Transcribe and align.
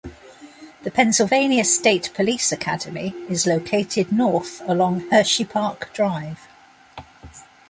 The 0.81 0.89
Pennsylvania 0.89 1.63
State 1.63 2.09
Police 2.15 2.51
Academy 2.51 3.13
is 3.29 3.45
located 3.45 4.11
north 4.11 4.59
along 4.67 5.01
Hersheypark 5.11 5.93
Drive. 5.93 6.47